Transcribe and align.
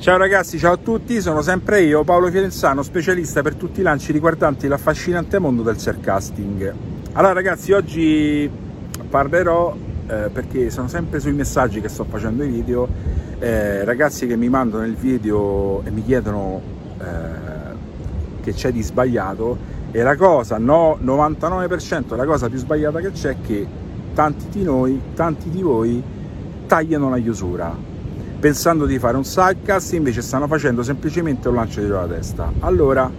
Ciao 0.00 0.16
ragazzi, 0.16 0.58
ciao 0.58 0.72
a 0.72 0.76
tutti, 0.78 1.20
sono 1.20 1.42
sempre 1.42 1.82
io, 1.82 2.04
Paolo 2.04 2.30
Fiorenzano, 2.30 2.82
specialista 2.82 3.42
per 3.42 3.54
tutti 3.54 3.80
i 3.80 3.82
lanci 3.82 4.12
riguardanti 4.12 4.66
l'affascinante 4.66 5.38
mondo 5.38 5.60
del 5.60 5.78
surcasting. 5.78 6.74
Allora 7.12 7.34
ragazzi, 7.34 7.72
oggi 7.72 8.50
parlerò, 9.10 9.76
eh, 10.06 10.30
perché 10.32 10.70
sono 10.70 10.88
sempre 10.88 11.20
sui 11.20 11.34
messaggi 11.34 11.82
che 11.82 11.90
sto 11.90 12.04
facendo 12.04 12.42
i 12.44 12.48
video, 12.48 12.88
eh, 13.40 13.84
ragazzi 13.84 14.26
che 14.26 14.36
mi 14.36 14.48
mandano 14.48 14.86
il 14.86 14.94
video 14.94 15.82
e 15.84 15.90
mi 15.90 16.02
chiedono 16.02 16.62
eh, 16.98 18.40
che 18.40 18.54
c'è 18.54 18.72
di 18.72 18.80
sbagliato 18.80 19.58
e 19.90 20.00
la 20.02 20.16
cosa, 20.16 20.56
no, 20.56 20.98
99% 20.98 22.16
la 22.16 22.24
cosa 22.24 22.48
più 22.48 22.56
sbagliata 22.56 23.00
che 23.00 23.10
c'è 23.10 23.32
è 23.32 23.36
che 23.46 23.66
tanti 24.14 24.46
di 24.48 24.62
noi, 24.62 24.98
tanti 25.14 25.50
di 25.50 25.60
voi 25.60 26.02
tagliano 26.66 27.10
la 27.10 27.18
chiusura 27.18 27.89
pensando 28.40 28.86
di 28.86 28.98
fare 28.98 29.18
un 29.18 29.24
sidecast 29.24 29.92
invece 29.92 30.22
stanno 30.22 30.46
facendo 30.46 30.82
semplicemente 30.82 31.48
un 31.48 31.56
lancio 31.56 31.80
dietro 31.80 32.00
la 32.00 32.06
testa. 32.06 32.50
Allora 32.60 33.10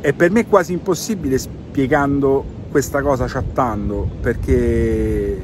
è 0.00 0.12
per 0.12 0.30
me 0.30 0.46
quasi 0.46 0.72
impossibile 0.72 1.36
spiegando 1.38 2.44
questa 2.70 3.02
cosa 3.02 3.26
chattando 3.26 4.08
perché 4.20 5.36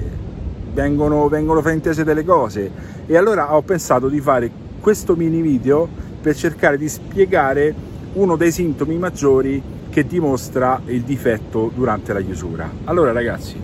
vengono, 0.72 1.28
vengono 1.28 1.60
fraintese 1.60 2.04
delle 2.04 2.24
cose. 2.24 2.70
E 3.06 3.16
allora 3.16 3.54
ho 3.56 3.62
pensato 3.62 4.08
di 4.08 4.20
fare 4.20 4.50
questo 4.80 5.16
mini 5.16 5.40
video 5.40 5.88
per 6.20 6.36
cercare 6.36 6.78
di 6.78 6.88
spiegare 6.88 7.74
uno 8.12 8.36
dei 8.36 8.52
sintomi 8.52 8.96
maggiori 8.96 9.60
che 9.90 10.06
dimostra 10.06 10.80
il 10.86 11.02
difetto 11.02 11.70
durante 11.74 12.12
la 12.12 12.20
chiusura. 12.20 12.70
Allora 12.84 13.10
ragazzi 13.10 13.60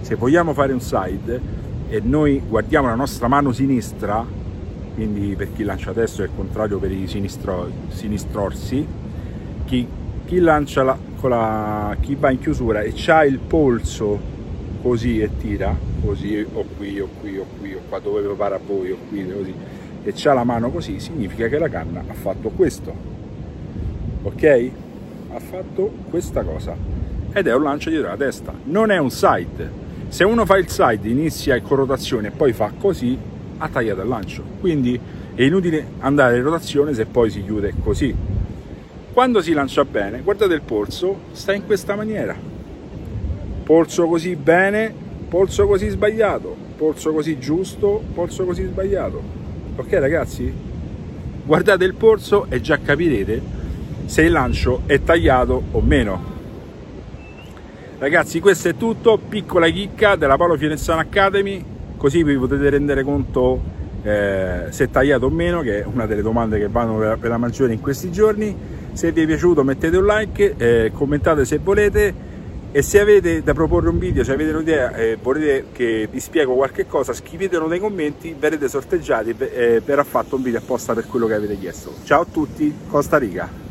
se 0.00 0.14
vogliamo 0.16 0.52
fare 0.52 0.74
un 0.74 0.80
side 0.80 1.40
e 1.88 2.00
noi 2.04 2.42
guardiamo 2.46 2.88
la 2.88 2.94
nostra 2.94 3.28
mano 3.28 3.50
sinistra 3.52 4.42
quindi 4.94 5.34
per 5.36 5.52
chi 5.52 5.64
lancia 5.64 5.90
adesso 5.90 6.22
è 6.22 6.26
il 6.26 6.30
contrario 6.34 6.78
per 6.78 6.92
i 6.92 7.06
sinistro, 7.08 7.70
sinistrorsi, 7.88 8.86
chi, 9.64 9.86
chi, 10.24 10.38
la, 10.38 10.62
la, 11.22 11.96
chi 12.00 12.14
va 12.14 12.30
in 12.30 12.38
chiusura 12.38 12.80
e 12.82 12.94
ha 13.06 13.24
il 13.24 13.38
polso 13.38 14.32
così 14.80 15.20
e 15.20 15.30
tira, 15.38 15.76
così 16.04 16.46
o 16.52 16.64
qui 16.76 17.00
o 17.00 17.08
qui 17.20 17.38
o 17.38 17.46
qui 17.58 17.74
o 17.74 17.80
qua 17.88 17.98
dove 17.98 18.22
pare 18.34 18.54
a 18.54 18.60
voi 18.64 18.92
o 18.92 18.98
qui 19.08 19.26
così, 19.30 19.54
e 20.04 20.12
c'ha 20.14 20.32
la 20.32 20.44
mano 20.44 20.70
così, 20.70 21.00
significa 21.00 21.48
che 21.48 21.58
la 21.58 21.68
canna 21.68 22.04
ha 22.06 22.14
fatto 22.14 22.50
questo, 22.50 22.94
ok? 24.22 24.70
Ha 25.32 25.40
fatto 25.40 25.90
questa 26.08 26.42
cosa 26.42 26.76
ed 27.32 27.48
è 27.48 27.54
un 27.54 27.64
lancio 27.64 27.90
dietro 27.90 28.08
la 28.08 28.16
testa, 28.16 28.52
non 28.64 28.92
è 28.92 28.98
un 28.98 29.10
side. 29.10 29.82
Se 30.06 30.22
uno 30.22 30.44
fa 30.44 30.56
il 30.56 30.68
side, 30.68 31.08
inizia 31.08 31.60
con 31.60 31.78
rotazione 31.78 32.28
e 32.28 32.30
poi 32.30 32.52
fa 32.52 32.70
così, 32.78 33.18
ha 33.58 33.68
tagliato 33.68 34.00
il 34.02 34.08
lancio. 34.08 34.42
Quindi 34.60 34.98
è 35.34 35.42
inutile 35.42 35.86
andare 36.00 36.36
in 36.36 36.42
rotazione 36.42 36.94
se 36.94 37.06
poi 37.06 37.30
si 37.30 37.42
chiude 37.42 37.74
così. 37.82 38.14
Quando 39.12 39.40
si 39.40 39.52
lancia 39.52 39.84
bene, 39.84 40.20
guardate 40.22 40.54
il 40.54 40.62
polso, 40.62 41.20
sta 41.32 41.52
in 41.52 41.64
questa 41.66 41.94
maniera. 41.94 42.36
Polso 43.64 44.06
così 44.06 44.36
bene, 44.36 44.92
polso 45.28 45.66
così 45.66 45.88
sbagliato, 45.88 46.54
polso 46.76 47.12
così 47.12 47.38
giusto, 47.38 48.02
polso 48.12 48.44
così 48.44 48.64
sbagliato. 48.64 49.22
Ok 49.76 49.92
ragazzi? 49.92 50.52
Guardate 51.44 51.84
il 51.84 51.94
polso 51.94 52.46
e 52.48 52.60
già 52.60 52.78
capirete 52.78 53.42
se 54.06 54.22
il 54.22 54.32
lancio 54.32 54.82
è 54.86 55.02
tagliato 55.02 55.62
o 55.72 55.80
meno. 55.80 56.32
Ragazzi, 57.98 58.40
questo 58.40 58.68
è 58.68 58.76
tutto, 58.76 59.18
piccola 59.18 59.68
chicca 59.68 60.16
della 60.16 60.36
Paolo 60.36 60.56
Fiorenzano 60.56 61.00
Academy 61.00 61.64
così 62.04 62.22
vi 62.22 62.36
potete 62.36 62.68
rendere 62.68 63.02
conto 63.02 63.58
eh, 64.02 64.66
se 64.68 64.90
tagliato 64.90 65.24
o 65.24 65.30
meno 65.30 65.62
che 65.62 65.80
è 65.80 65.86
una 65.86 66.04
delle 66.04 66.20
domande 66.20 66.58
che 66.58 66.68
vanno 66.68 66.98
per, 66.98 67.16
per 67.16 67.30
la 67.30 67.38
maggiore 67.38 67.72
in 67.72 67.80
questi 67.80 68.12
giorni 68.12 68.54
se 68.92 69.10
vi 69.10 69.22
è 69.22 69.26
piaciuto 69.26 69.64
mettete 69.64 69.96
un 69.96 70.04
like 70.04 70.54
eh, 70.58 70.92
commentate 70.92 71.46
se 71.46 71.56
volete 71.56 72.14
e 72.72 72.82
se 72.82 73.00
avete 73.00 73.42
da 73.42 73.54
proporre 73.54 73.88
un 73.88 73.98
video, 73.98 74.22
se 74.22 74.32
avete 74.32 74.50
un'idea 74.50 74.94
e 74.94 75.10
eh, 75.12 75.18
volete 75.22 75.66
che 75.72 76.08
vi 76.10 76.18
spiego 76.20 76.54
qualche 76.54 76.86
cosa, 76.86 77.12
scrivetelo 77.12 77.68
nei 77.68 77.78
commenti, 77.78 78.34
verrete 78.36 78.68
sorteggiati 78.68 79.34
e 79.38 79.50
eh, 79.54 79.82
verrà 79.82 80.02
fatto 80.02 80.34
un 80.34 80.42
video 80.42 80.58
apposta 80.58 80.92
per 80.92 81.06
quello 81.06 81.28
che 81.28 81.34
avete 81.34 81.56
chiesto. 81.56 81.94
Ciao 82.02 82.22
a 82.22 82.26
tutti, 82.30 82.74
Costa 82.88 83.16
Rica! 83.16 83.63